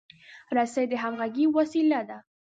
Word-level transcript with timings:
رسۍ 0.55 0.85
د 0.89 0.93
همغږۍ 1.03 1.45
وسیله 1.57 1.99
ده. 2.09 2.17